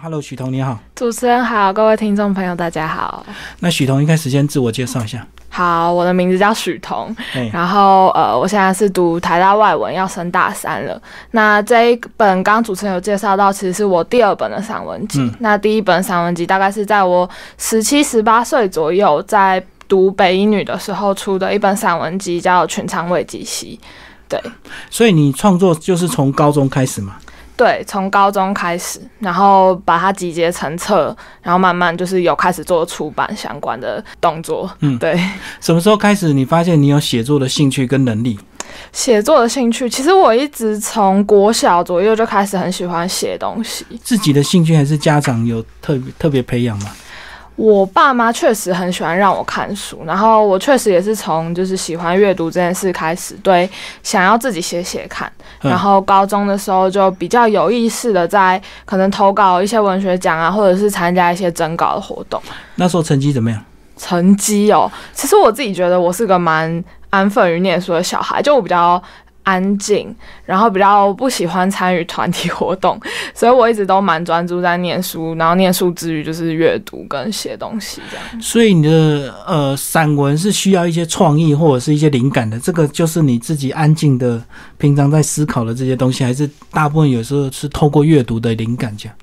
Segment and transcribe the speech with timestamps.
[0.00, 0.78] Hello，许彤你好。
[0.94, 3.26] 主持人好，各位听众朋友大家好。
[3.58, 5.26] 那许彤一开始先自我介绍一下。
[5.48, 11.02] 好，我的名字叫许彤，哎，然后呃，我现在是读台大外文，要升大三了。
[11.32, 15.18] 那这一本刚刚主持人有介绍到，其实是我第二本的散文集。
[15.18, 23.80] 嗯那第一本散文集大概是在我十七、十八岁左右，在读北一女的时候出的一本散文集，叫《全肠胃及息》。
[24.28, 24.40] 对
[24.90, 27.16] 所以你创作就是从高中开始嘛？
[27.58, 34.70] 对，从高中开始，然后把它集结成册，然后慢慢就是有开始做出版相关的动作。
[34.78, 35.20] 嗯对。
[35.60, 38.38] 什么时候开始你发现你有写作的兴趣跟能力？
[38.92, 43.84] 写作的兴趣，其实我一直从国小左右就开始很喜欢写东西。
[44.04, 46.92] 自己的兴趣还是家长有特别特别培养嘛？
[47.58, 53.68] 我爸妈确实很喜欢让我看书，然后我确实也是从就是喜欢阅读这件事开始，对
[54.04, 55.30] 想要自己写写看。
[55.62, 62.40] 嗯然后高中的时候就比较有意识的在可能投稿一些文学奖啊，或者是参加一些征稿的活动。
[62.76, 63.60] 那时候成绩怎么样？
[63.96, 69.02] 成绩哦，其实我自己觉得我是个蛮安分于念书的小孩，就我比较
[69.48, 73.00] 安静，然后比较不喜欢参与团体活动，
[73.32, 78.42] 所以我一直都蛮专注在念书，然后念书之余就是阅读跟写东西这样。
[78.42, 84.42] 所以你的呃散文是需要一些创意或者是一些灵感的，这个就是你自己安静的
[84.76, 89.16] 平常在思考的这些东西，还是大部分有时候是透过阅读的灵感这样？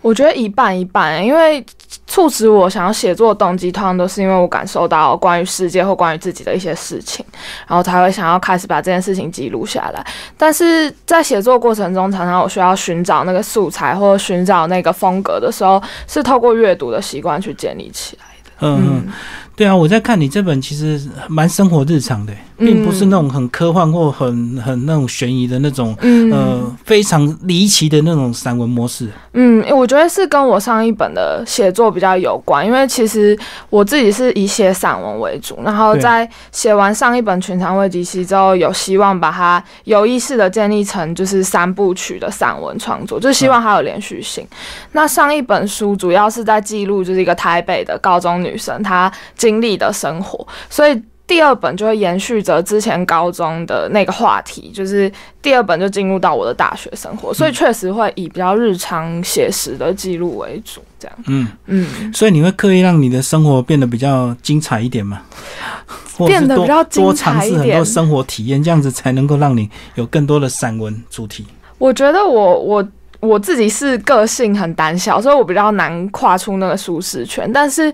[0.00, 1.64] 我觉得一半一半，因为
[2.06, 7.24] 促使我想要写作的动机，通常都是因为我感受到关于世界或关于自己的一些事情，
[7.66, 10.04] 然后才会想要开始把这件事情记录下来。
[10.36, 18.24] 但是在写作过程中，常常我需要寻找那个素材或者寻找那个风格的时候，是透过阅读的习惯去建立起来。
[18.44, 19.08] 的嗯，
[19.54, 25.94] 对啊，我在看你这本其实蛮生活日常的，嗯并不是那种很科幻或很很那种悬疑的那种。
[26.00, 44.46] 嗯呃，非常离奇的那种散文模式，嗯，我觉得是跟我上一本的写作比较有关，因为其实我自己是以写散文为主，然后在写完上一本《群常未及期》之后，有希望把它有意识的建立成就是三部曲的散文创作，就希望它有连续性。
[44.92, 51.02] 那上一本书主要是在记录就是一个台北的高中女生她经历的生活，所以。
[51.24, 55.10] 第二本就会延续着之前高中的那个话题，就是
[55.40, 61.16] 第二本就进入到我的大学生活，所以确实会以比较日常写实的记录为主，这样。
[61.28, 65.22] 嗯，嗯，所以你会刻意让你的生活变得比较精彩一点嘛？
[66.18, 71.46] 或者是变得比较精多尝试很多生活体验，这样子才能够让你有更多的散文主题。
[71.78, 72.88] 我觉得我我
[73.20, 77.50] 我自己是个性很胆小，所以我比较难跨出那个舒适圈。
[77.50, 77.90] 但是，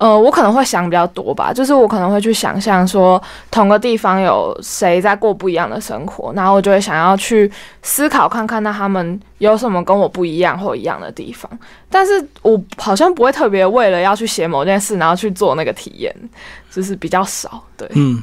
[0.00, 7.52] 呃，我可能会想比较多吧，就是我可能会去想象说，同个地方有谁在过不一样的生活，然后我就会想要去
[7.82, 11.50] 思考看看，那他们有什么跟我不一样或一样的地方。
[11.90, 16.14] 但是我好像不会特别为了要去写某件事，然后去做那个体验，
[16.70, 17.62] 就是比较少。
[17.76, 18.22] 对，嗯，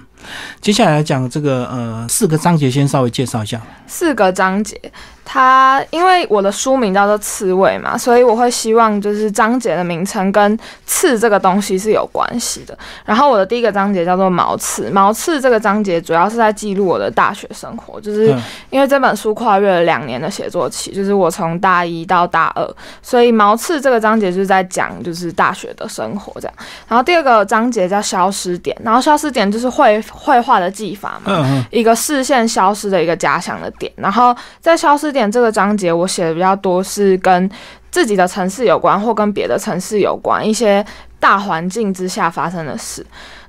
[0.62, 3.62] 接下来来讲这个呃四个章节，先稍微介绍一下。
[3.86, 4.80] 四个章节，
[5.26, 12.78] 它因为我的书名叫做《刺猬》嘛，所以我会希望就是章节的名称跟刺这个东西是有关系的。
[13.04, 22.64] 然后我的第一个章节叫做“毛刺”，毛刺这个章节主要是在记录我的大学生活，就是嗯因为这本书跨越了两年的写作期，就是我从大一到大二，
[23.02, 26.54] 所以毛刺这个章节就是在讲就是大学的生活这样。
[26.88, 33.92] 然后第二个章节叫消失点，然后消失点就是绘绘画的技法嘛，嗯嗯一个视线消失的一个假想的点。
[33.96, 37.50] 然后在消失点这个章节，我写的比较多是跟
[37.98, 40.86] 自己的城市有关，或跟别的城市有关，一些
[41.20, 43.04] 大环境之下发生的事。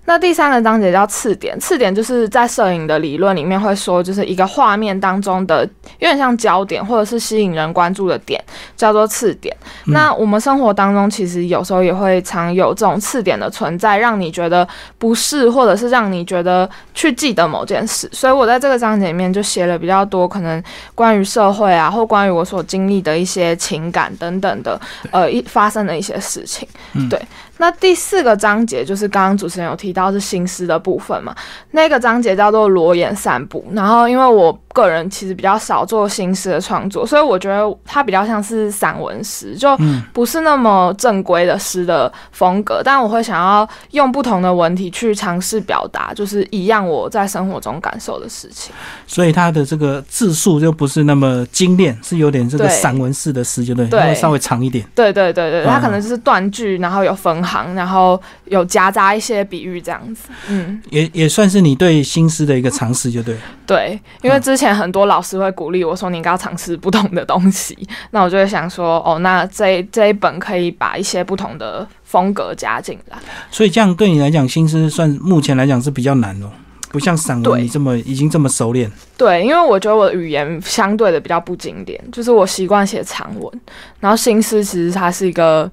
[0.09, 8.43] 那第三个章节叫次点，次点就是在摄影的理论里面会说，就是一个画面当中的有点像焦点或者是吸引人关注的点，
[8.75, 9.55] 叫做次点。
[9.85, 18.09] 嗯那我们生活当中其实有时候也会常有这种次点的存在，让你觉得不适，或者是让你觉得去记得某件事。
[18.11, 20.63] 所以我在这个章节里面就写了比较多可能
[20.95, 24.81] 关于社会啊，或关于我所经历的一些情感等等的，
[25.11, 26.67] 呃，一发生的一些事情。
[26.95, 27.21] 嗯对。
[27.59, 31.35] 那第四个章节就是刚刚主持人有提到是新诗的部分嘛，
[31.73, 33.65] 那个章节叫做裸眼散步。
[33.73, 42.81] 然后因为我个人其实比较少做新诗的创作，所以我觉得它比较像是散文诗，就嗯不是那么正规的诗的风格。
[42.85, 48.73] 但我会想要用不同的文体去尝试表达，就是一样我在生活中感受的事情。
[49.07, 54.89] 所以它的这个字数就不是那么精炼，是有点这个散文式的诗，就对，对它会稍微长一点。
[54.95, 60.29] 对对对对，嗯它可能就是断句，然后有分行，然后有夹杂一些比喻这样子。
[60.49, 63.35] 嗯，也也算是你对新诗的一个尝试，就对。
[63.67, 67.77] 对，因为之前很多老师会鼓励我说，你应该要尝试不同的东西。
[68.11, 73.19] 那我就会想说，哦，那这这一本可以把一些不同的风格加进来。
[73.51, 76.51] 所以这样对你来讲，新诗算目前来讲是比较难哦。
[76.91, 78.91] 不像散文，你这么已经这么熟练。
[79.19, 83.61] 对，因为我觉得我的语言相对的比较不经典，就是我习惯写长文，
[84.01, 85.71] 然后新诗其实它是一个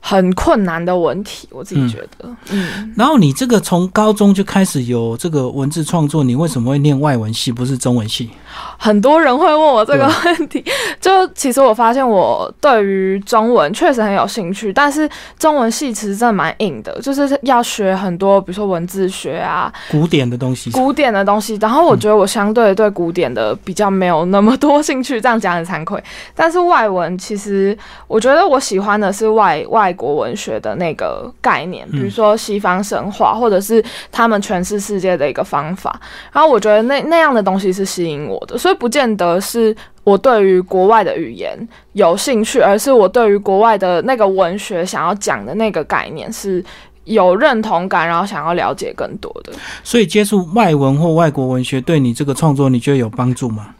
[0.00, 2.28] 很困难的文体，我自己觉得。
[2.50, 8.30] 嗯，然后你这个从高中就开始有这个文字创作，你为什么会念外文系，不是中文系？
[8.76, 10.64] 很多人会问我这个问题，
[11.00, 15.08] 就其实我发现我对于中文确实很有兴趣，但是
[15.38, 21.56] 中文系其实真的蛮硬的，就是要学很多，比如说文字学啊，古典的东西，古典的东西。
[21.60, 26.02] 然后我觉得我相对对古典的比较没有那么多兴趣，这样讲很惭愧。
[26.34, 27.76] 但是外文其实
[28.08, 36.00] 我觉得我喜欢的是外外外国文学的那个概念，比如说西方神话，或者是他们诠释世界的一个方法。
[36.32, 41.58] 然后我觉得那那样的东西是吸引我的，所以不见得是我对于国外的语言
[41.94, 46.64] 有兴趣，而是我对于国外的那个文学想要讲的那个概念是
[47.04, 49.52] 有认同感，然后想要了解更多的。
[49.82, 53.74] 所以接触外文或外国文学对你这个创作，你觉得有帮助吗？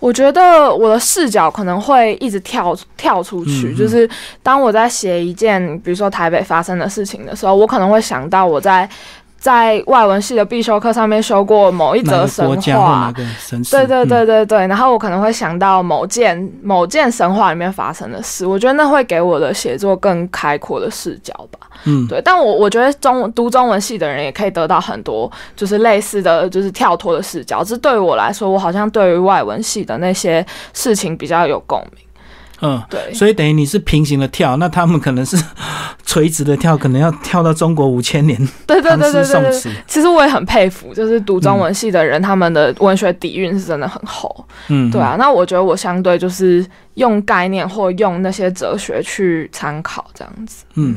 [0.00, 4.08] 我觉得我的视角可能会一直跳跳出去，就是
[4.42, 8.88] 当我在写一件，比如说台北发生的事情的时候，我可能会想到我在
[9.40, 12.46] 在外文系的必修课上面修过某一则神
[12.78, 13.10] 话。
[13.70, 21.58] 对对对嗯，对对，然后我可能会想到某件某件神话里面发生的事，我觉得那会给我的写作更开阔的视角吧。
[21.84, 27.64] 嗯，对，但我我觉得中文读中文系的人也可以得到很多就是类似的就是跳脱的视角。
[27.64, 30.44] 这对于我来说，我好像对于外文系的那些
[30.74, 32.04] 事情比较有共鸣。
[32.62, 35.36] 嗯，对，所以等于你是平行的跳，那他们可能是
[36.04, 39.72] 垂直的跳，可能要跳到中国五千年 对对对对对。
[39.86, 44.44] 其实我也很佩服，就是读中文系的人，他们的文学底蕴是真的很厚。
[44.68, 46.64] 嗯，对啊，那我觉得我相对就是
[47.00, 50.64] 用概念或用那些哲学去参考这样子。
[50.74, 50.96] 嗯，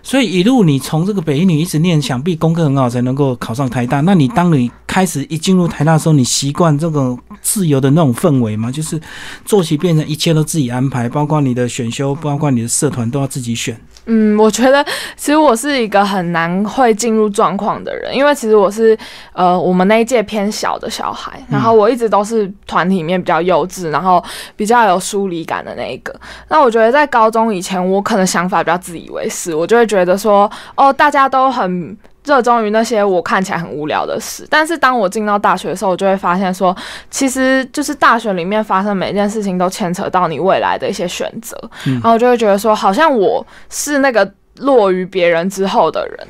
[0.00, 4.00] 所以一路你从这个北一女一直念，想必功课很好才能够考上台大。
[4.00, 8.70] 那你当你开始一进入台大的时候，你习惯这个自由的那种氛围吗？
[8.70, 9.00] 就是
[9.44, 13.78] 作息变成一切都自己安排，包括你的选修，包括你的社团都要自己选。
[14.12, 14.84] 嗯，我觉得
[15.16, 18.98] 其实我是一个很难会进入状况的人，因为其实我是
[19.32, 24.22] 呃我们那一届偏小的小孩，然后我一直都是团体里面比较幼稚，然后
[24.56, 26.12] 比较有疏离感的那一个。
[26.48, 31.96] 那我觉得在高中以前，我可能想法比较自以为是，我就会觉得说，哦，大家都很。
[32.30, 36.74] 热衷于那些我看起来很无聊的事，但是当我进到大学的时候，我就会发现说，
[37.10, 41.94] 其实就是大学里面发生每一件事情都牵扯到你未来的一些选择，嗯。
[41.94, 46.28] 然后我就会觉得说，好像我是那个落于别人之后的人，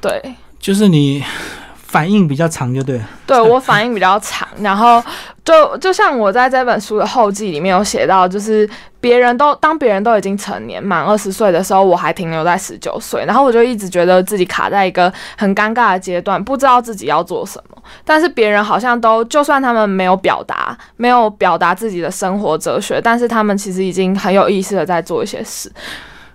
[0.00, 1.20] 对，就是你
[1.90, 3.00] 反应比较长，就对。
[3.26, 5.02] 对我反应比较长，然后
[5.44, 8.68] 就就像我在这本书的后记里面有写到，就是
[9.00, 17.76] 别人都当别人都已经成年满二十岁的时候，我还停留在十九岁，然后我就一直觉得自己卡在一个很尴尬的阶段，不知道自己要做什么。
[18.04, 25.68] 但是别人好像都，就算他们没有表达，没有表达自己的生活哲学，但是他们其实已经很有意识的在做一些事。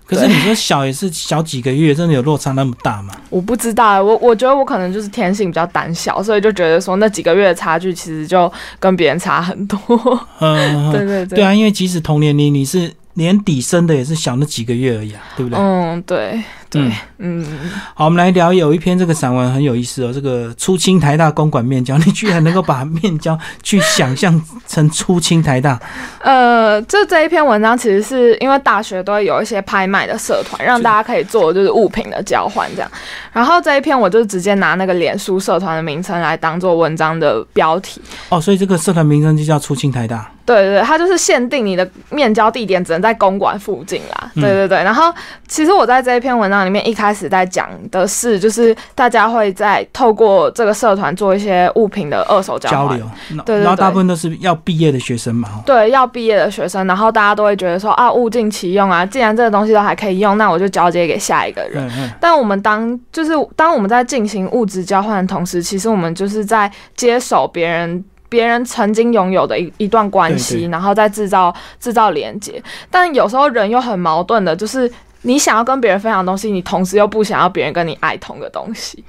[0.06, 3.12] 可是你说小也是小几个月，真的有落差那么大吗？
[3.28, 9.78] 我不知道欸，我我觉得我可能就是天性比较胆小，所以就觉得说那几个月的差距其实就跟别人差很多。
[10.40, 15.58] 嗯，对对对，对啊，因为即使同年龄，你是年底生的，也是小那几个月而已啊，对不对？
[15.58, 16.82] 嗯，对对
[17.18, 25.80] 嗯，嗯，好，我们来聊有一篇这个散文很有意思哦，这个初清台大公馆面交，你居然能够把面交去想象成初清台大，
[26.20, 32.90] 呃，这这一篇文章其实是因为大学都会有一些拍卖的社团，让大家可以做就是物品的交换这样。
[33.32, 38.00] 然后这一篇我就直接拿那个脸书社团的名称来当做文章的标题。
[38.28, 40.30] 哦，所以这个社团名称就叫初清台大。
[40.44, 44.30] 对对对，它就是限定你的面交地点只能在公馆附近啦。
[44.34, 45.12] 嗯对对对，然后
[45.48, 53.04] 其实我在这一篇文章里面一开始在讲的是，就是大家会在透过这个社团做一些物品的二手交流，
[53.46, 61.86] 然后大部分都是要毕业的学生嘛，哦对，要毕业的学生，然后大家都会觉得说啊，物尽其用啊，既然这个东西都还可以用，那我就交接给下一个人。
[61.88, 68.04] 嗯嗯，但我们当就是当我们在进行物质交换的同时，其实我们就是在接手别人。
[68.28, 72.60] 别人曾经拥有的一一段关系，对对然后再制造制造连接，
[72.90, 74.90] 但有时候人又很矛盾的，就是
[75.26, 79.04] 你想要跟别人分享东西，你同时又不想要别人跟你爱同个东西。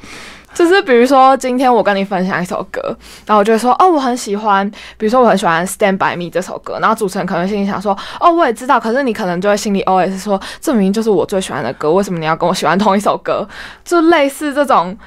[0.53, 2.81] 就是比如说，今天我跟你分享一首歌，
[3.27, 13.47] 然后我就会说，哦，我很喜欢，比如说我很喜欢《Stand by Me》这首歌，然后主持人可能心里想说，哦，我也知道，可是你可能就会心里 OS 说，这明明就是我最喜欢的歌，为什么你要跟我喜欢同一首歌？
[13.85, 14.97] 就类似这种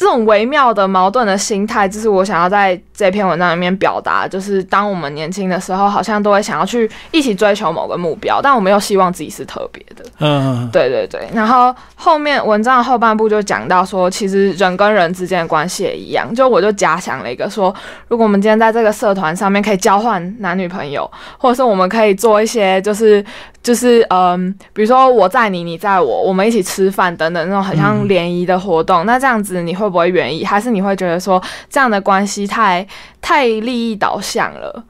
[0.00, 10.02] 这种微妙的矛盾的心态，就是我想要在这篇文章里面表达，就是当我们年轻的时候，好像都会想要去一起追求某个目标，但我们又希望自己是特别的。
[10.20, 11.28] 嗯，对对对。
[11.34, 16.34] 然后后面文章的后半部就讲到说，其实人跟人之间的关系也一样。
[16.34, 17.74] 就我就假想了一个说，
[18.08, 23.22] 如果我们今天在这个社团上面可以交换男女朋友，或者是我们可以做一些就是
[23.62, 30.44] 就是嗯，比如说我在你，你在我，我们一起吃饭等等那种很像联谊的活动，那这样子你会不会愿意？
[30.44, 32.86] 还是你会觉得说这样的关系太
[33.20, 34.84] 太利益导向了？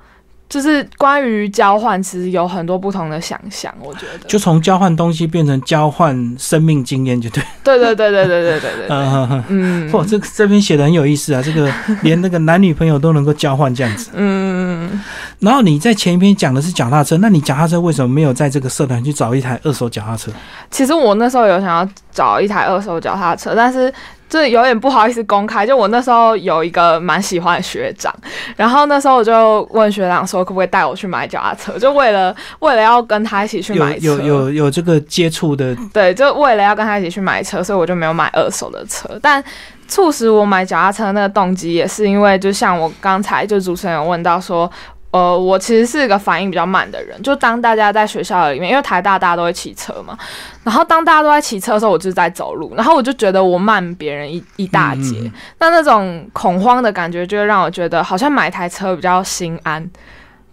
[0.50, 3.72] 就是关于交换，其实有很多不同的想象。
[3.80, 7.40] 我觉得，就从交换东西变成交换生命经验，就对。
[7.62, 8.86] 对对对对对对对对。
[8.88, 9.92] 嗯 嗯。
[9.92, 11.40] 嚯，这个这边写的很有意思啊！
[11.40, 14.10] 这个 连那个男女朋友都能够交换这样子。
[14.14, 15.00] 嗯。
[15.38, 20.32] 然后你在前一篇讲的是脚踏车，那你脚踏车为什么没有在这个社团去找一台二手脚踏车？
[20.68, 23.92] 其实我那时候有想要找一台二手脚踏车，但是。
[24.30, 28.14] 这有点不好意思公开，就我那时候有一个蛮喜欢的学长，
[28.56, 39.08] 然后那时候我就问学长说，可不可以带我去买脚踏车，就为了 为了要跟他一起去买车，有有有这个接触的，对，就为了要跟他一起去买车，所以我就没有买二手的车。
[39.20, 39.42] 但
[39.88, 44.70] 促使我买脚踏车那个动机，也是因为就像我刚才就主持人有问到说。
[45.12, 50.16] 呃，我其实是一个反应比较慢的人，就当大家在学校里面，因为台大大家都会骑车嘛，
[50.62, 59.84] 然后当大家都在骑车的时候，我就在走路，然后我就觉得我慢别人一一大截，那那种恐慌的感觉，就会让我觉得好像买台车比较心安，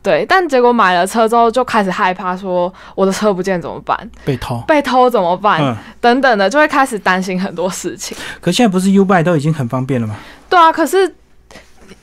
[0.02, 4.10] 对，但结果买了车之后就开始害怕，说我的车不见怎么办？
[4.26, 4.60] 被偷？
[4.68, 5.78] 被偷怎么办？
[6.02, 8.18] 等等的，就会开始担心很多事情。
[8.42, 10.16] 可现在不是 U b 都已经很方便了吗？
[10.50, 11.14] 对啊，可是。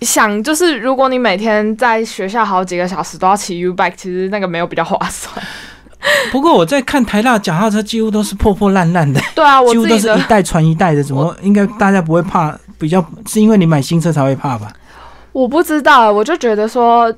[0.05, 5.35] 想就是，如果你每天在学校好几个小时都要骑 U bike，其实那个没有比较划算。
[6.31, 9.21] 不过我在看台大脚踏车，几乎都是破破烂烂的。
[9.35, 12.55] 对啊，我几乎都是一代传一代的，怎么应该大家不会怕？
[12.79, 14.71] 比较是因为你买新车才会怕吧？
[15.33, 17.13] 我不知道，我就觉得说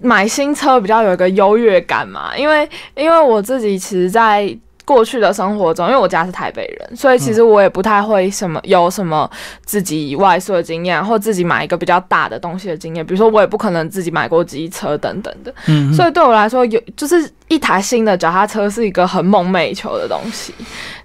[0.00, 4.56] 买新车比较有一个优越感嘛，因为因为我自己其实，在。
[4.84, 9.28] 过去的生活中，因为我家是台北人，所以其实我也不太会什么有什么
[9.64, 13.04] 自己外宿的经验，或自己买一个比较大的东西的经验。
[13.04, 15.54] 比如说，我也不可能自己买过机车等等的。
[15.66, 20.52] 嗯，所以对我来说，有就是一台新的脚踏车是一个很梦寐以求的东西，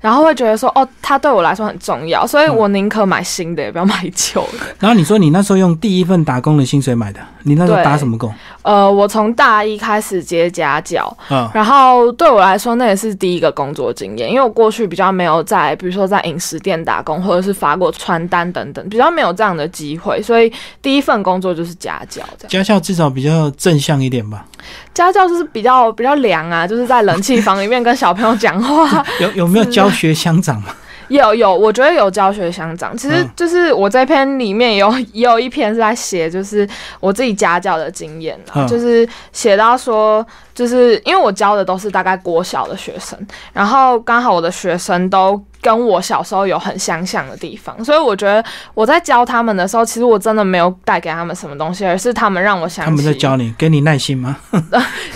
[0.02, 4.66] 然后会觉得说，哦，它对我来说很重要，所以我宁可买新的，也不要买旧的。
[4.80, 8.34] 然后你说你那时候用第一份打工的薪水买的，你那时候打什么工？
[8.62, 13.69] 呃，我从大一开始接家教，嗯，然后对我来说，那也是第一个工。
[13.70, 22.24] 工作经验，因为我过去比较没有在，比如说在饮食店打工，或者是发过传单等等，比较没有这样的机会，所以第一份工作就是家教。
[22.48, 24.44] 家教至少比较正向一点吧。
[24.92, 29.06] 家教就是比较比较凉啊，就是在冷气房里面跟小朋友讲话。
[29.22, 30.70] 有有没有教学乡长嘛？
[31.10, 32.98] 有有，我觉得有教学相长。
[32.98, 36.68] 其实就是我这篇里面有 有一篇是在写，就是
[37.00, 40.26] 我自己家教的经验就是写到说。
[40.52, 43.18] 就是因为我教的都是大概国小的学生，
[43.54, 52.90] 然后刚好我的学生都跟我小时候有很相像的地方，所以我觉得我在教他们的时候，其实我真的没有带给他们什么东西，而是他们让我想起。
[52.90, 54.38] 他们在教你，给你耐心吗？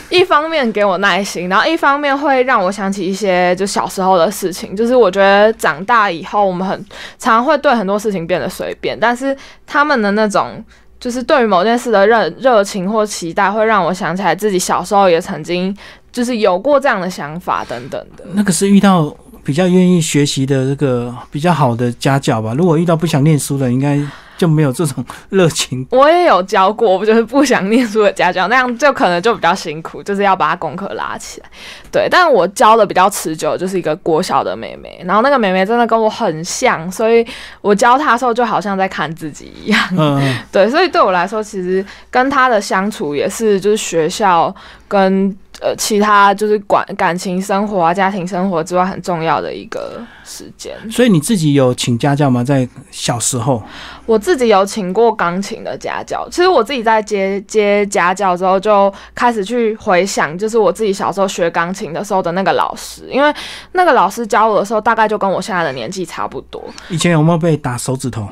[0.09, 4.75] 一方面给我耐心，然后一方面会让我想起一些就小时候的事情。
[4.75, 6.85] 就是我觉得长大以后，我们很
[7.17, 9.35] 常会对很多事情变得随便，但是
[9.65, 10.63] 他们的那种。
[10.99, 15.75] 就是对于某件事的热热情或期待，会让我想起来自己小时候也曾经
[16.13, 18.23] 就是有过这样的想法等等的。
[18.31, 22.53] 那个是遇到比较愿意学习的这个比较好的家教吧。
[22.57, 23.99] 如果遇到不想念书的，应该。
[24.35, 25.85] 就没有这种热情。
[25.91, 31.47] 我也有教过，我就是不想念书的家教，那样就可能就比较辛苦，就是要把他功课拉起来。
[31.91, 37.25] 对，但我教的比较持久，就是一个国小的妹妹，然后那个妹妹真的跟我很像，所以
[37.61, 39.79] 我教她的时候就好像在看自己一样。
[39.95, 40.19] 嗯，
[40.51, 44.53] 对，所以对我来说，其实跟她的相处也是，就是学校
[44.87, 45.37] 跟。
[45.61, 50.75] 呃，其他就是管感情生活啊、家庭生活之外很重要的一个时间。
[50.91, 52.43] 所以你自己有请家教吗？
[52.43, 53.61] 在小时候，
[54.05, 56.27] 我自己有请过钢琴的家教。
[56.29, 63.33] 其实我自己在接接家教之后，就开始去回想，就是我自己小时候学钢琴的时候的那个老师，因为
[63.73, 66.63] 那个老师教我的时候，大概就跟我现在的年纪差不多。
[66.89, 68.27] 以前有没有被打手指头？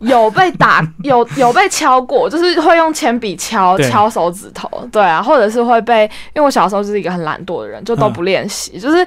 [0.00, 9.06] 有被打， 有有被敲过，就是会用铅笔敲敲手指头，对啊，或者是会被，因为我小时候就是一个很懒惰的人，就都不练习，就是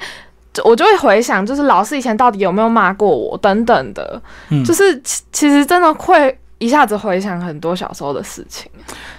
[0.63, 4.21] 我就会回想，就是老师以前到底有没有骂过我等等的，
[4.65, 8.69] 就是其实真的会一下子回想很多小时候的事情，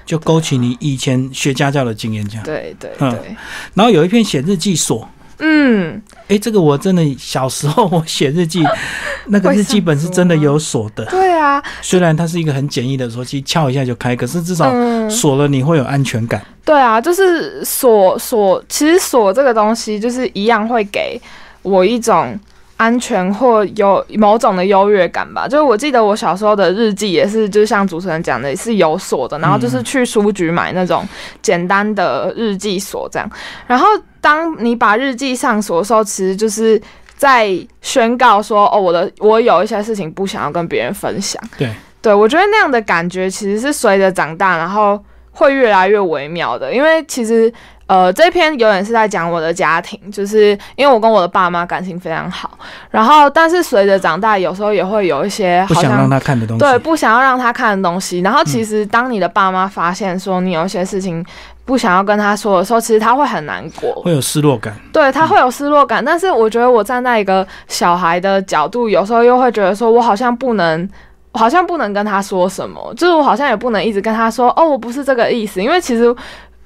[0.05, 2.45] 就勾起你以前学家教的经验，这样。
[2.45, 3.37] 对对对，
[3.75, 5.09] 然后有一篇写日记所。
[5.41, 8.63] 嗯，哎，这个我真的小时候我写日记，
[9.29, 16.41] 那个日记本是真的有锁的，对啊，虽然它是一个很简易的锁，其实敲一下就开，可是至少嗯，锁了你会有安全感。
[16.65, 21.21] 对啊，就是锁锁，其实锁这个东西就是一样会给
[21.63, 22.39] 我一种
[22.77, 25.49] 安全或有某种的优越感吧。
[25.49, 31.05] 就是我记得我小时候的日记也是，就像主持人讲的，是有锁的，然后就是去书局买那种
[31.43, 33.29] 简单的日记锁这样。
[33.67, 33.87] 然后
[34.21, 36.81] 当你把日记上锁的时候，其实就是。
[37.21, 41.39] 在宣告说，哦，我的我有一些事情不想要跟别人分享。
[41.59, 44.99] 对，对我觉得那样的感觉其实是随着长大，然后
[45.31, 46.73] 会越来越微妙的。
[46.73, 47.53] 因为其实，
[47.89, 52.59] 呃，这篇有点是在讲我的家庭，就是因为我跟我的爸妈感情非常好，
[52.91, 56.65] 然后但是随着长大，有时候也会有一些好像不想让他看的东西。
[56.65, 58.21] 对不想要让他看的东西。
[58.21, 61.23] 然后其实当你的爸妈发现说你有一些事情
[61.65, 63.93] 不想要跟他说的时候，其实他会很难过。
[64.03, 64.75] 会有失落感。
[64.93, 70.89] 对他会有失落感，但是我觉得我站在一个小孩的角度，有时候又会觉得说，我好像不能，
[71.33, 76.15] 我好像不能跟他说什么，就是我好像也不能一直跟他说，哦，我不是这个意思，因为其实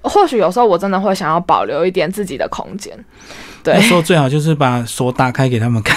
[0.02, 2.92] 或许有时候我真的会想要保留一点自己的空间。
[3.62, 5.96] 对那时候最好就是把锁打开给他们看，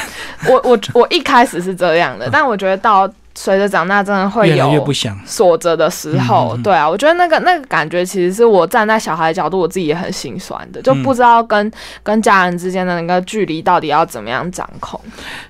[0.49, 5.15] 我，我我一开始是这样的，但我觉得到随着长大，真的会越来越有不想。
[5.23, 14.99] 锁着的时候，对啊，我觉得那个那个感觉，其实是我站在小孩的角度，我自己也很心酸的，就嗯不知道跟、跟家人之间的那个距离到底要怎么样掌控。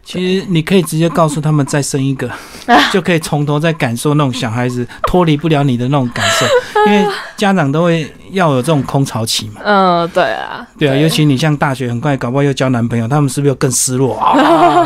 [0.03, 2.29] 其实你可以直接告诉他们再生一个，
[2.91, 6.45] 就可以从头再感受那种小孩子 脱离不了你的那种感受，
[6.87, 9.61] 因为家长都会要有这种空巢期嘛。
[9.63, 14.85] 嗯，对啊，对啊，尤其你像大学很快搞不好又交男朋友，他们是不是又更失落啊？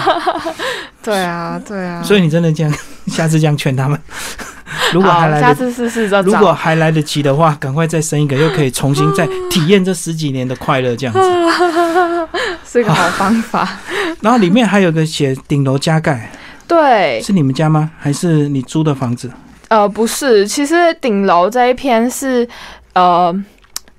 [1.04, 2.02] 对啊，对啊。
[2.04, 2.74] 所以你真的这样，
[3.08, 4.00] 下次这样劝他们，
[4.94, 6.34] 如果还好，来得，下次试试这如。
[6.36, 11.20] 果还来得及的话，赶快再生一个，又可以重新再 体验这十几年的快乐，这样子。
[12.66, 13.68] 是个好方法。
[14.22, 16.32] 然后里面还有个写顶楼加盖，
[16.68, 17.92] 对，是你们家吗？
[18.00, 19.30] 还是你租的房子？
[19.68, 22.48] 呃，不是，其实顶楼这一篇是，
[22.94, 23.34] 呃，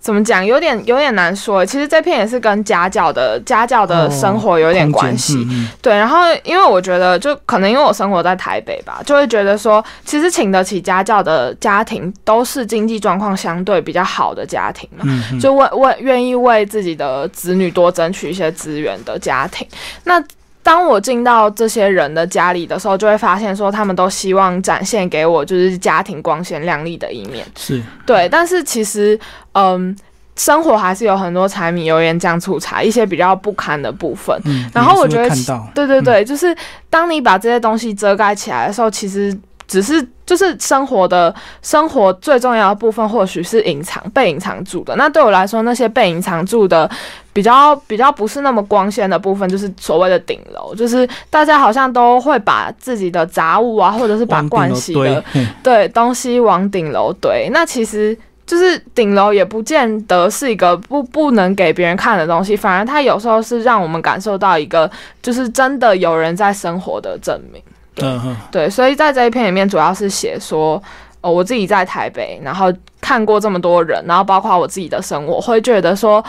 [0.02, 1.64] 怎么讲，有点有点难说。
[1.64, 5.46] 其实这片也是跟家教的家教的生活有点关系。
[5.80, 15.06] 对，然后因为我觉得，就可能因为我生活在台北吧，就会觉得说，其实请得起家教的家庭都是经济状况相对比较好的家庭嘛。
[15.40, 19.64] 就为为愿意为自己的子女多争取一些资源的家庭。
[20.02, 20.20] 那
[20.62, 27.46] 当我进到这些人的家里的时候，就会发现说，他们都希望展现给我就是家庭光鲜亮丽的一面。
[27.56, 29.18] 是对，但是其实，
[29.52, 29.96] 嗯。
[30.34, 34.34] 生活还是有很多柴米油盐酱醋茶，一些比较不堪的部分。
[34.46, 35.28] 嗯，然后我觉得
[35.74, 36.56] 对对对，就是
[36.88, 39.38] 当你把这些东西遮盖起来的时候，其实
[39.72, 44.94] 只是就是生活的生活最重要的部分，或许是隐藏被隐藏住的。
[44.96, 46.88] 那对我来说，那些被隐藏住的
[47.32, 55.24] 比较比较不是那么光鲜的部分，就是所谓的顶楼，就是大家好像都会把自己的杂物啊，或者是把往顶楼盥洗的，
[55.62, 57.48] 对东西往顶楼堆。
[57.50, 64.90] 那其实就是顶楼也不见得是一个不不能给别人看的东西，反而它有时候是让我们感受到一个
[65.22, 67.62] 就是真的有人在生活的证明。
[67.96, 70.82] 嗯嗯，对，所以在这一篇里面主要是写说。
[71.24, 72.66] 哦，我自己在台北，然后
[73.00, 76.20] 看过这么多人，然后包括我自己的生活，会觉得说，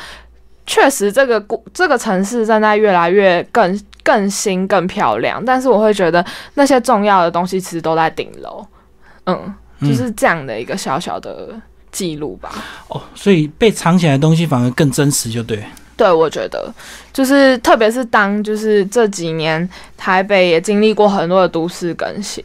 [0.68, 6.24] 确实这个故这个城市正在越来越更更新、更漂亮，但是我会觉得
[6.54, 8.64] 那些重要的东西其实都在顶楼，
[9.26, 11.50] 嗯，就是这样的一个小小的
[11.92, 12.52] 记录吧。
[12.90, 15.64] 哦，所以被藏起来的东西反而更真实，就对。
[15.96, 16.74] 对，我觉得
[17.12, 22.44] 就是，特别是当就是这几年台北也经历过很多的都市更新，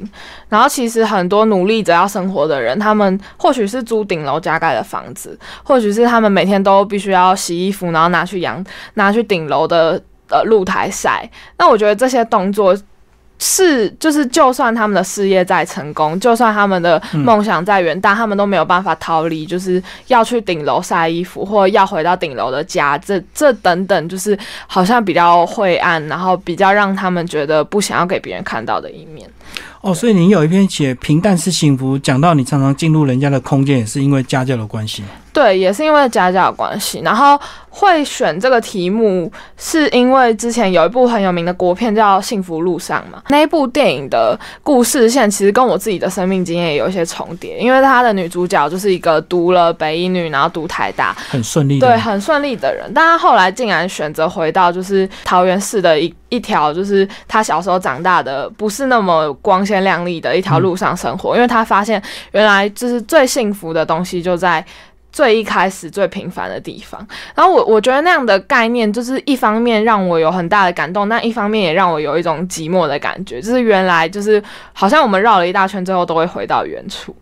[0.49, 11.31] 然后其实很多努力着要生活的人，他们或许是租顶楼加盖的房子，或许是他们每天都必须要洗衣服，然后拿去阳拿去顶楼的呃露台晒。
[11.57, 12.77] 那我觉得这些动作。
[13.39, 29.29] 是，就是，就算他们的事业再成功，就算他们的梦想再远大，他们都没有办法逃离，就是要去顶楼晒衣服，或要回到顶楼的家，这这等等，就是好像比较晦暗，然后比较让他们觉得不想要给别人看到的一面。
[29.81, 35.05] 哦，所以你有一篇写平淡是幸福，讲到你常常进入人家的空间，也是因为家教的关系。
[35.39, 43.23] 对，也是因为家教关系，然后会选这个题目，是因为之前有一部很有名的国片叫《幸福路上》嘛。
[43.29, 51.87] 那一部电影的故事线其实跟我自己的生命经验也有一些重叠，因为她的女主角就是一个读了北一女，然后读台大，很顺利的。
[51.87, 64.65] 对，很顺利的人，但她后来竟然选择回到就是桃园市的一一条，就是她小时候长大的不是那么光鲜亮丽的一条路上生活，因为她发现原来就是最幸福的东西就在。
[65.19, 67.05] 最一开始最平凡的地方。
[67.35, 74.41] 然后我我觉得那样的概念，就是一方面让我有很大的感动，但一方面也让我有一种寂寞的感觉，就是原来就是
[74.73, 77.13] 好像我们绕了一大圈，最后都会回到原处。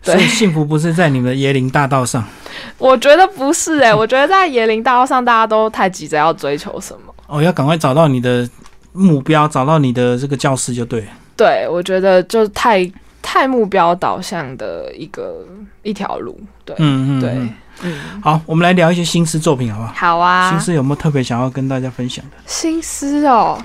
[0.00, 2.24] 所以幸福不是在你们的椰林大道上。
[2.78, 7.14] 我觉得不是诶、我觉得在椰林大道上，大家都太急着要追求什么。
[7.26, 8.48] 哦，要赶快找到你的
[8.92, 11.06] 目标，找到你的这个教室就对了。
[11.36, 12.90] 对，我觉得就太
[13.22, 15.46] 太目标导向的一个
[15.82, 16.38] 一条路。
[16.64, 19.92] 对，嗯嗯，对嗯，嗯，好，我们来聊一些新诗作品好不好？
[19.94, 20.50] 好啊。
[20.50, 22.36] 新诗有没有特别想要跟大家分享的？
[22.46, 23.58] 新诗哦，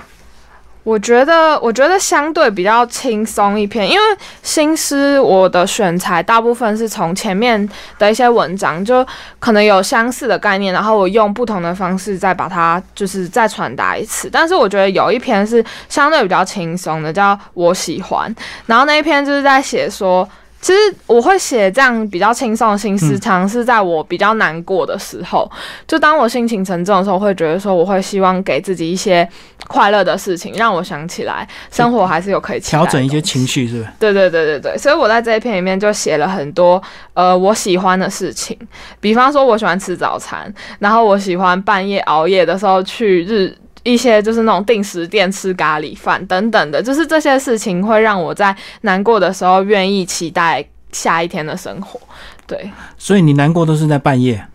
[0.88, 4.02] 我觉得我觉得相对比较轻松一篇，因为
[4.42, 9.06] 新诗我的选材大部分是从前面的一些文章，就
[9.38, 14.30] 可能有相似的概念，然后我用不同的方式再把它就是再传达一次。
[14.32, 20.26] 但是我觉得有一篇是相对比较轻松的，叫我喜欢，然后那一篇就是在写说。
[20.60, 25.50] 其实我会写这样比较轻松的心思，嗯常常是在我比较难过的时候，
[25.86, 29.26] 就当我心情沉重的时候，会觉得说，我会希望给自己一些
[29.68, 33.88] 快乐的事情，让我想起来生活还是有可以调整一些情绪，是不是？
[34.00, 36.82] 对对对对对，所以我在这一篇里面就写了很多
[37.14, 38.58] 呃我喜欢的事情，
[39.00, 43.56] 比方说我喜欢吃早餐，然后我喜欢半夜熬夜的时候去日。
[43.88, 51.98] 一些就是那种定时店吃咖喱饭等等的，就是这些事情会让我在难过的时候愿意期待下一天的生活。
[52.46, 54.46] 对，所以你难过都是在半夜。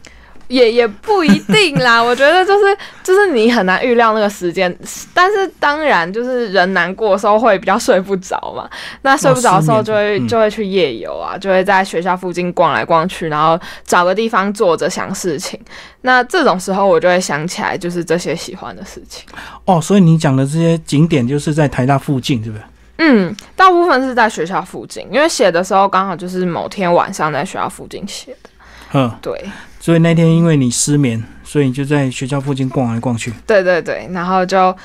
[0.53, 4.73] 也也不一定啦， 我觉得就是就是你很难预料那个时间，
[5.11, 8.69] 但是当然就是人难过的时候会比较睡不着嘛，
[9.01, 15.59] 那睡不着的时候就会、就会去夜游啊，就会在学校附近逛来逛去，然后找个地方坐着想事情。
[16.01, 19.25] 那这种时候我就会想起来就是这些喜欢的事情。
[19.65, 22.63] 哦，所以你讲的这些景点就是在台大附近，是不是？
[22.99, 28.49] 嗯，大部分是在学校附近，因为写的时候刚好就是某天晚上在学校附近写的。
[28.93, 29.43] 嗯，对，
[29.79, 33.33] 所以那天因为你失眠，所以你就在学校附近逛来逛去。
[33.45, 34.75] 对对对，然后就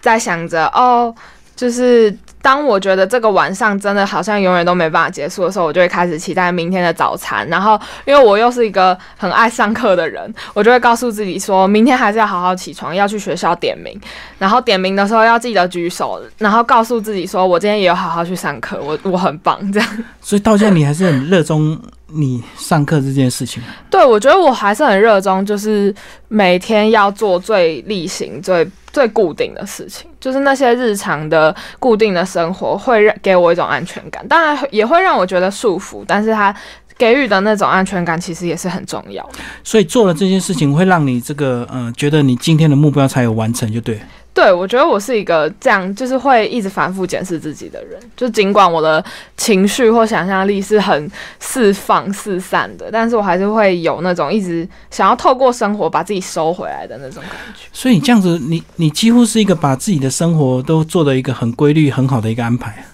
[0.00, 1.14] 在想着哦，
[1.54, 7.48] 就是当我觉得这个晚上真的好像永远都没办法结束的时候，我就会开始期待明天的早餐。
[7.48, 13.98] 然后，因为我又是一个很爱上课的人，我就会告诉自己说，明天还是要好好起床，要去学校点名。
[14.38, 20.04] 然后点名的时候要记得举手，然后告诉自己说，我今天也有好好去上课，我我很棒，这样。
[20.20, 21.76] 所以到现在你还是很热衷
[22.12, 23.62] 你上课这件事情。
[23.90, 25.94] 对，我觉得我还是很热衷，就是
[26.28, 36.54] 每天要做最例行、最最固定的事情，就是那些日常的固定的生活会让给我一种安全感，当然也会让我觉得束缚，但是它
[36.96, 39.38] 给予的那种安全感其实也是很重要的。
[39.64, 44.00] 所以做了这件事情，会让你这个呃，觉得你今天的目标才有完成，就对了。
[44.36, 47.98] 对，我觉得我是一个这样，就是会一直反复检视自己的人。
[48.14, 49.02] 就尽管我的
[49.34, 57.62] 情绪或想象力是很四放四散的，但是我还是会有那种一直想要透过生活把自己收回来的那种感觉。
[57.72, 62.84] 所以你这样子，你你几乎是一个把自己的生活都做的一个很规律、很好的一个安排。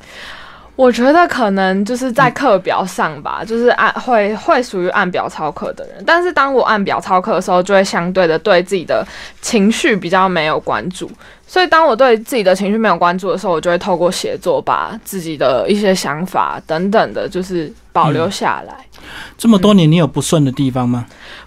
[0.75, 9.07] 我觉得可能就是在课表上吧，就是按会会属于按表操课的人，但是当我按表操课的时候，就会相对的对自己的
[9.41, 11.11] 情绪比较没有关注。
[11.47, 18.75] 所以当我对自己的情绪没有关注的时候，我就会透过写作把自己的一些想法等等的，就是保留下来。
[19.37, 21.05] 这么多年，你有不顺的地方吗？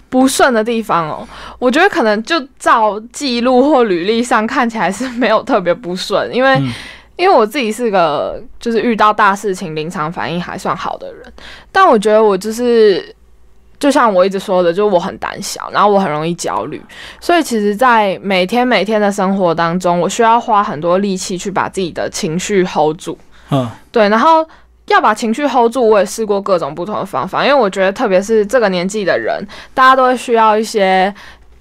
[0.08, 1.26] 不顺的地方哦，
[1.58, 6.72] 我觉得可能就照记录或履历上看起来是没有特别不顺，因为、嗯
[7.16, 11.32] 因为我自己是个就是遇到大事情临场反应还算好的人，
[11.72, 13.14] 但我觉得我就是
[13.78, 16.82] 就像我一直说的，就是我很胆小，然后我很容易焦虑，
[17.18, 23.16] 所以其实，在每天每天的生活当中，我需要花很多力气去把自己的情绪 hold 住。
[23.50, 24.46] 嗯，对，然后
[24.88, 31.14] 要把情绪 hold 住，我也试过各种不同的方法，因为我觉得特别是这个年纪的人，大家都会需要一些。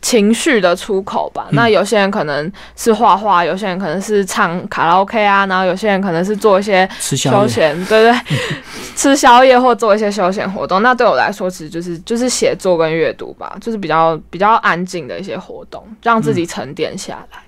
[0.05, 6.87] 情绪的出口吧，嗯那有些人可能是画画，有些人可能是唱卡拉 OK 啊，然后有些人可能是做一些。
[6.99, 8.13] 休闲，对对，
[8.95, 10.83] 吃宵夜或做一些休闲活动。
[10.83, 17.39] 那对我来说，其实就是就是写作跟阅读吧，就是比较比较安静的一些活动，让自己沉淀下来。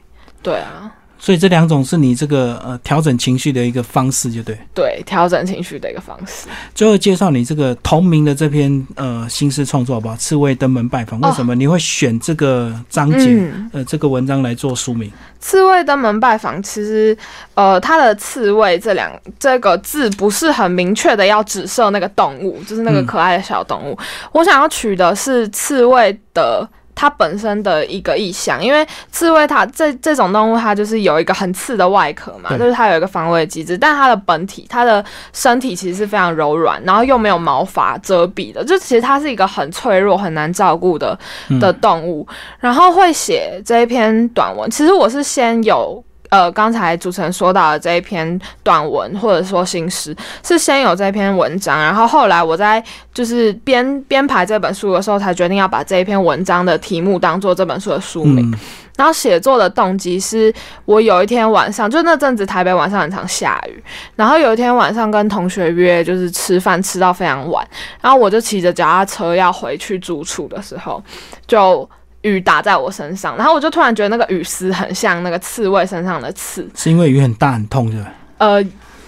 [0.42, 4.58] 对啊，所以这两种是你这个呃调整情绪的一个方式，就对。
[4.74, 6.48] 对，调整情绪的一个方式。
[6.76, 10.16] 最后介绍你这个同名的这篇呃新诗创作好不好？
[10.16, 15.12] 刺猬登门拜访，为什么你会选这个章节、嗯，呃这个文章来做书名？
[15.40, 17.16] 刺猬登门拜访，其实
[17.54, 23.98] 呃，它的刺猬这两这个字不是很明确的要指涉那个动物，就是那个嗯可爱的小动物。
[24.32, 41.18] 我想要取的是刺猬的它本身的一个意象，因为刺猬它这这种动物它就是有一个很刺的外壳嘛，就是它有一个防卫机制，但它的本体它的身体其实是非常柔软，然后又没有毛发遮蔽的，就其实它是一个很脆弱、很难照顾的
[41.50, 42.28] 嗯的动物。
[42.60, 46.04] 然后会写这一篇短文，其实我是先有。
[46.30, 58.52] 呃，刚才主持人说到的这一篇短文，或者说新诗，是先有这篇文章，然后后来我在就是编编排这本书的时候，才决定要把这一篇文章的题目当做这本书的书名。
[58.52, 58.60] 嗯
[58.98, 60.52] 然后写作的动机是
[60.86, 63.84] 我有一天晚上，就那阵子台北晚上很常下雨，
[64.16, 67.64] 然后有一天晚上跟同学约就是吃饭吃到非常晚，
[68.02, 71.00] 然后我就骑着脚踏车要回去住处的时候，
[71.46, 71.88] 就
[72.28, 78.14] 雨打在我身上，然后我就突然觉得那个雨丝很像那个刺猬身上的刺，是因为雨很大很痛，是吧？
[78.40, 78.64] 呃。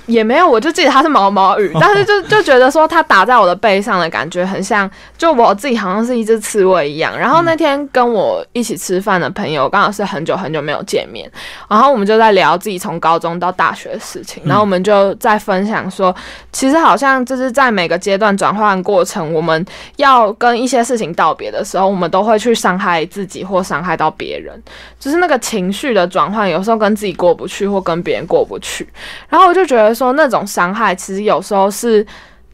[0.09, 7.17] 也没有，我就记得它是毛毛雨， 但是就就觉得说它打在我的背上的感觉很像，就我自己好像是一只刺猬一样。
[7.17, 11.29] 然后那天跟我一起吃饭的朋友刚好是很久很久没有见面，
[11.69, 16.13] 然后我们就在聊自己从高中到大学的事情，然后我们就在分享说，
[16.51, 19.65] 其实好像就是在每个阶段转换过程，我们
[19.97, 24.61] 要跟一些事情道别的时候，我们都会去伤害自己或伤害到别人，
[24.99, 28.87] 就是那个情绪的转换，有时候跟自己过不去或跟别人过不去。
[29.27, 32.05] 然后我就觉得说，那种伤害其实有时候是。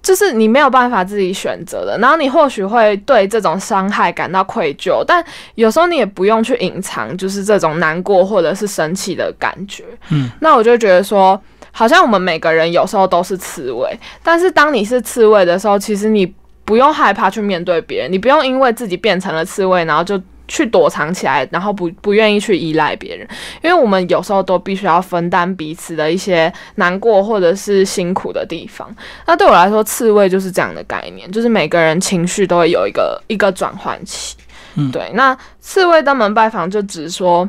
[0.06, 9.84] 就是你没有办法自己选择的，然后你或许会对这种伤害感到愧疚，但有时候你也不用去隐藏，就是这种难过或者是生气的感觉。
[10.12, 16.32] 嗯，那我就觉得说，好像我们每个人有时候都是刺猬，但是当你是刺猬的时候，其实你
[16.64, 23.28] 不用害怕去面对别人，你不用因为自己变成了刺猬，然后就去躲藏起来，然后不不愿意去依赖别人，
[23.64, 28.94] 因为我们有时候都必须要分担彼此的一些难过或者是辛苦的地方。
[29.26, 34.36] 那对我来说，刺猬就是这样的概念，就是每个人情绪都会有一个一个转换期。
[34.76, 35.12] 嗯对。
[35.14, 37.48] 那刺猬登门拜访就只说。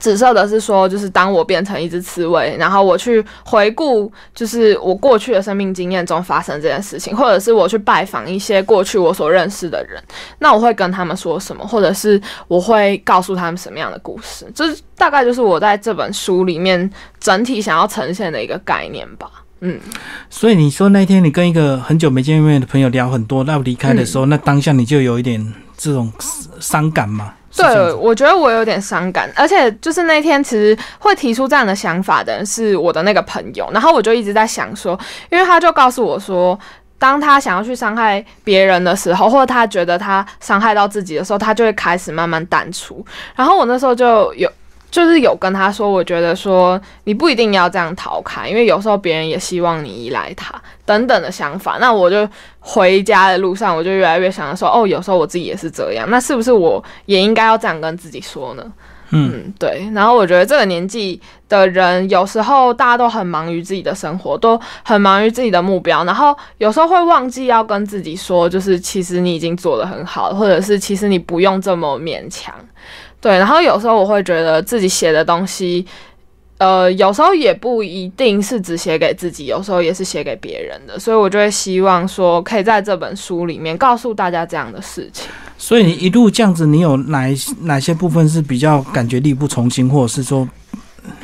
[0.00, 10.02] 紫色的是说，就是当我变成一只刺猬，然后我去回顾，就是我过去的生命经验中发生这件事情，或者是我去拜访一些过去我所认识的人，
[10.40, 19.30] 那我会跟他们说什么，或者是我会告诉他们什么样的故事，就是大概就是我在这本书里面整体想要呈现的一个概念吧。
[19.60, 19.80] 嗯，
[20.28, 26.12] 所以你说那天你跟一个很久没见面的朋友聊很多，那离开的时候，那当下你就有一点这种
[26.60, 27.34] 伤感嘛？
[27.50, 34.98] 是这样对，我觉得我有点伤感，而且就是那天其实会提出这样的想法的人是我的那个朋友，然后我就一直在想说，
[35.30, 36.58] 因为他就告诉我说。
[36.96, 43.04] 当他想要去伤害别人的时候，或者他觉得他伤害到自己的时候，他就会开始慢慢淡出。
[43.34, 44.50] 然后我那时候就有，
[44.94, 50.54] 就是有跟他说，我觉得说你不一定要这样逃开，因为有时候别人也希望你依赖他
[50.84, 51.78] 等等的想法。
[51.80, 52.28] 那我就
[52.60, 58.64] 回家的路上，我就越来越想着说，哦，有时候我自己也是这样，那是不是我也应该要这样跟自己说呢？
[59.10, 59.84] 嗯，嗯，对。
[59.92, 72.54] 然后我觉得这个年纪的人，有时候大家都很忙于自己的生活，都很忙于自己的目标，然后有时候会忘记要跟自己说，就是其实你已经做得很好，或者是其实你不用这么勉强。
[73.24, 75.86] 对，然后有时候我会觉得自己写的东西。
[76.58, 85.26] 呃，有时候也不一定是只写给自己，有时候也是写给别人的，所以我就会希望说，可以在这本书里面告诉大家这样的事情。
[85.56, 87.26] 所以你一路这样子，你有哪
[87.62, 90.46] 哪些部分是比较感觉力不从心，或者是说，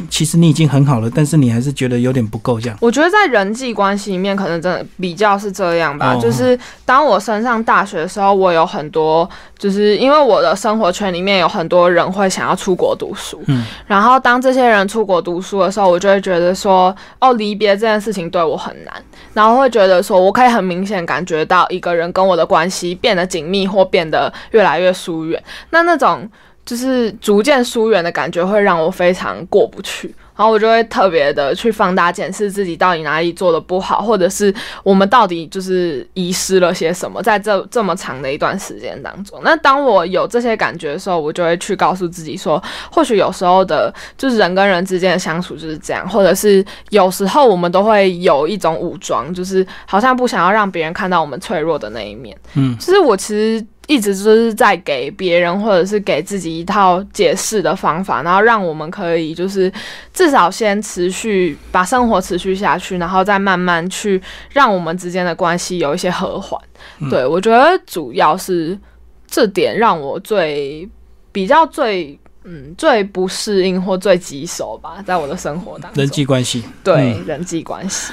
[0.09, 2.77] 其实你已经很好了，但是你还是觉得有点不够这样？
[2.81, 6.15] 我觉得在人际关系里面，可能真的比较是这样吧。
[6.15, 18.95] 哦就是当我升上大学的时候，我有很多，就是因为我的生活圈里面有很多人会想要出国读书，嗯，然后当这些人出国读书的时候，我就会觉得说，哦，离别这件事情对我很难，
[19.33, 26.29] 然后会觉得说我可以很明显感觉到一个人跟我的关系变得紧密或变得越来越疏远，那那种。
[26.65, 30.15] 就是逐渐疏远的感觉，会让我非常过不去。
[30.37, 39.39] 然后我就会特别的去放大检视自己到底哪里做的不好，或者是我们到底就是遗失了些什么，在这这么长的一段时间当中。
[39.45, 52.35] 那当我有这些感觉的时候，我就会去告诉自己说，或许有时候的，就是人跟人之间的相处就是这样，或者是有时候我们都会有一种武装，就是好像不想要让别人看到我们脆弱的那一面。
[52.55, 53.67] 嗯，其实我其实。
[53.91, 59.71] 一直就是在给别人或者是给自己一套解释的方法，然后让我们可以就是
[60.15, 64.23] 至少先持续把生活持续下去，然后再慢慢去
[64.53, 66.61] 让我们之间的关系有一些和缓。
[67.01, 68.79] 嗯对我觉得主要是
[69.27, 70.89] 这点让我最
[71.33, 76.63] 比较最嗯最不适应或最棘手吧，在我的生活当中，人际关系。
[76.85, 78.13] 对、嗯人际关系。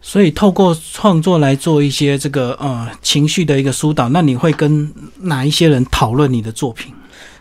[0.00, 4.90] 所以透过创作来做一些这个呃情绪的一个疏导，那你会跟
[5.22, 6.94] 哪一些人讨论你的作品？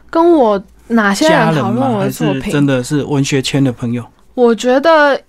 [0.09, 2.43] 跟我哪些人人讨论我的作品？
[2.43, 4.03] 是真的是文学圈的朋友？
[4.33, 5.19] 我觉得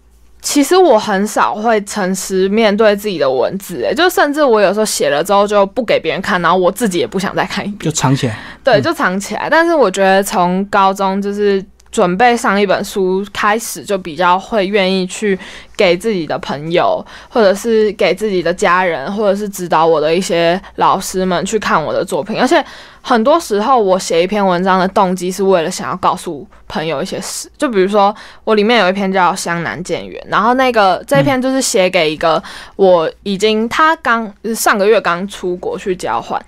[0.40, 8.38] 其实我很少会诚实面对自己的文字，诶，就甚至我有时候写了之后就不给别人看，然后我自己也不想再看一遍，就藏起来。
[8.64, 9.48] 对，嗯就藏起来。
[9.50, 11.64] 但是我觉得从高中就是。
[11.90, 15.38] 准备上一本书开始，就比较会愿意去
[15.76, 22.38] 给自己的朋友，或者是给自己的家人，或者是指导我的一些老师们去看我的作品。
[22.40, 22.62] 而且
[23.00, 27.50] 很多时候，我写一篇文章的动机是为了想要告诉朋友一些事。
[27.56, 32.42] 就比如说，我里面有一篇叫《湘南见远》，然后那个这篇就是写给一个
[32.76, 36.40] 我已经他刚上个月刚出国去交换，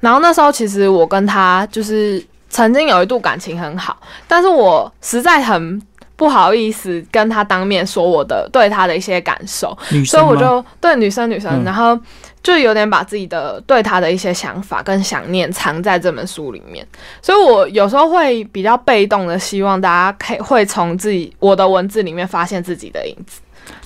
[0.00, 5.80] 然后那时候其实我跟他就是曾经有一度感情很好，但是我实在很
[6.16, 11.98] 不好意思跟他当面说我的对他的一些感受，所以我就对女生女生，嗯然后
[12.42, 16.84] 就有点把自己的对他的一些想法跟想念藏在这本书里面，
[17.22, 23.40] 所以我有时候会比较被动的希望大家可以会从自己我的文字里面发现自己的影子。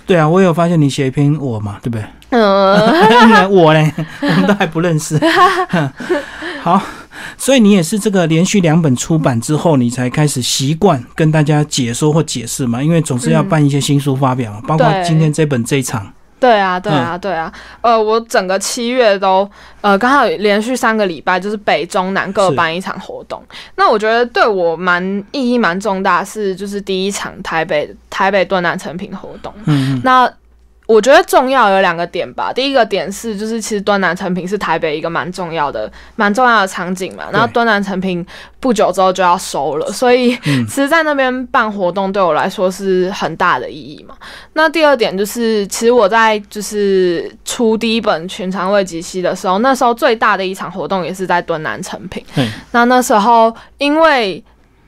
[0.07, 2.05] 对啊，我有发现你写一篇我嘛，对不对？
[2.31, 5.19] 嗯， 我嘞， 我们都还不认识。
[6.63, 6.81] 好，
[7.37, 12.83] 所以你也是这个连续两本出版之后，你才开始习惯跟大家解说或解释嘛？
[12.83, 16.13] 因为总是要办一些新书发表嘛，包括今天这本这一场。
[16.41, 17.53] 对啊，对啊，对啊。
[17.83, 19.49] 呃，我整个七月都
[19.81, 23.41] 呃刚好连续三个礼拜，就是北中南各办一场活动。
[23.77, 29.55] 那我觉得对我蛮意义蛮重大，是就是第一场台北台北敦南成品活动。
[29.67, 30.29] 嗯嗯，那
[30.93, 32.53] 我觉得重要有两个点吧。
[32.53, 37.25] 第一个点是，就是其实端南成品是台北一个蛮重要的、蛮重要的场景嘛。
[37.33, 38.25] 然后端南成品
[38.61, 44.15] 不久之后就要收了，所以嗯 其实在那边办活动对我来说是很大的意义嘛。
[44.53, 52.25] 那第二点就是，其实我在就是出第一本《全长未及息》的时候，那时候最大的一场活动也是在敦南成品。
[52.73, 54.43] 那那时候因为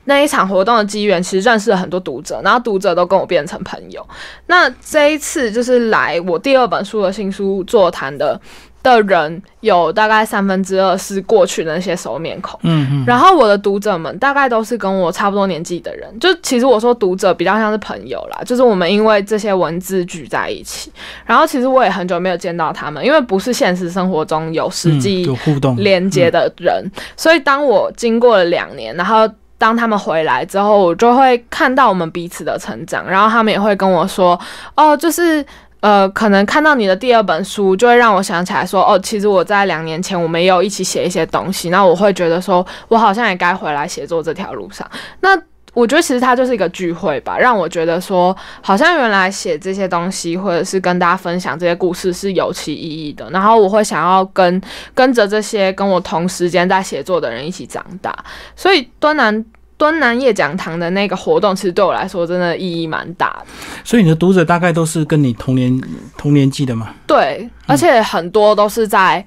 [0.05, 4.05] 那一场活动的机缘，其实认识了很多读者，然后读者都跟我变成朋友。
[4.47, 8.39] 那这一次就是来我第二本书的新书座谈的
[8.83, 12.59] 的人，有大概三分之二是过去的那些熟面孔。
[12.61, 20.91] 嗯嗯，然后我的读者们大概都是跟我差不多年纪的人，就其实我说读者比较像是朋友啦，就是我们因为这些文字聚在一起。
[21.25, 26.85] 然后其实我也很久没有见到他们，因为不是现实生活中有实嗯际有互动连接的人，
[27.17, 29.27] 所以当我经过了两年，然后
[29.65, 34.39] 当他们回来之后，我就会看到我们彼此的成长，然后他们也会跟我说，
[34.75, 35.43] 哦，就是。
[35.81, 44.89] 呃，可能看到你的第二本书，就会让我想起来说，哦，其实我在两年前我们也有一起写一些东西，那我会觉得说，我好像也该回来写作这条路上。
[45.19, 45.39] 那
[45.75, 53.29] 我觉得其实它就是一个聚会吧，让我觉得说，好像原来写这些东西，或者是跟大家分享这些故事是有其意义的。
[53.29, 54.59] 然后我会想要跟
[54.95, 58.11] 跟着这些跟我同时间在写作的人一起长大，
[58.55, 59.45] 所以端南。
[59.77, 63.45] 端南夜讲堂的那个活动，其实对我来说真的意义蛮大的。
[63.83, 65.81] 所以你的读者大概都是跟你同年
[66.17, 66.93] 同年纪的吗？
[67.05, 69.25] 对，而且很多都是在，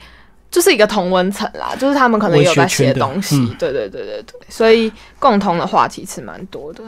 [0.51, 3.37] 就是一个同文层啦，就是他们可能有在写东西。
[3.59, 6.83] 对对对对对，所以共同的话题是蛮多的。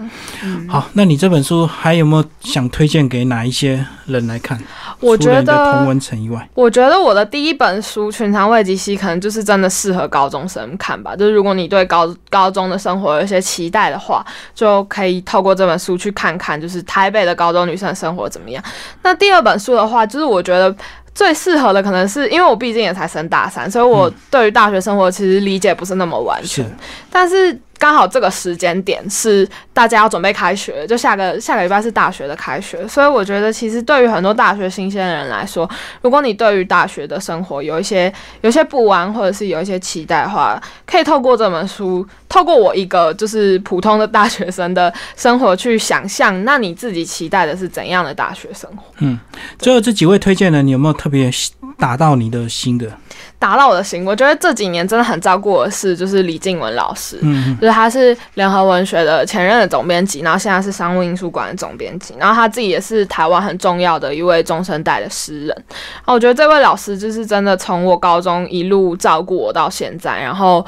[0.67, 4.59] 好，那你这本书还有没有想推荐给哪一些人来看？
[5.01, 11.15] 我觉除了同得，文层以外，我觉得我的第一本书《全长未及息》可能就是真的适合高中生看吧。
[11.15, 18.63] 就是如果你对高高中的生活有一些期待的话，就可以透过这本书去看看，就是台北的高中女生生活怎么样。
[19.03, 20.75] 那第二本书的话，就是我觉得。
[21.15, 26.65] 最适合的可能是因为我毕竟也才升大三，所以我对于大学生活其实理解不是那么完全。
[26.65, 26.71] 是
[27.11, 35.69] 但是刚好这个时间点是大家要准备开学，就下个下个礼拜是大学的开学，所以我觉得其实对于很多大学新鲜人来说，
[36.03, 38.13] 如果你对于大学的生活有一些
[38.43, 48.85] 有一些不安，或者是有一些期待的话，可以透过这本书，透过我一个就是普通的大学生的生活去想象，那你自己期待的是怎样的大学生活？
[48.99, 49.19] 嗯
[49.59, 51.31] 最后这几位推荐人，你有没有特别
[51.79, 52.93] 打到你的心的？
[53.41, 54.05] 打到我的心。
[54.05, 65.57] 我觉得这几年真的很照顾我的是，就是李静文老师，嗯，就是他是联合文学的前任的总编辑，然后现在是商务印书馆的总编辑，然后他自己也是台湾很重要的一位中生代的诗人。
[65.57, 70.65] 然后我觉得这位老师就是真的从我高中一路照顾我到现在，然后。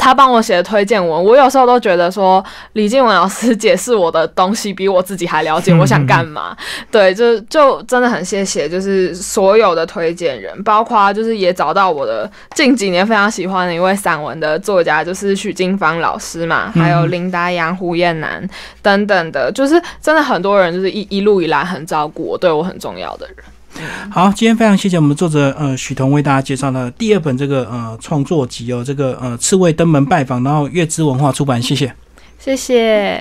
[0.00, 6.56] 他帮我写的推荐文，我有时候都觉得说李静文老师解释我的东西比我自己还了解 我想干嘛。
[6.90, 18.42] 对，就就真的很谢谢，就是所有的推荐人，包括就是也找到我的近几年非常喜欢的一位散文的作家，就是许金芳老师嘛，还有林达阳、胡彦南
[18.80, 23.36] 等等的，就是真的很多人就是一一路以来很照顾我，对我很重要的人。
[24.10, 31.92] 好，今天非常谢谢我们作者呃许彤为大家介绍的第二本这个呃创作集哦，这个呃刺猬登门拜访，然后月之文化出版，谢谢。
[32.38, 33.20] 谢谢。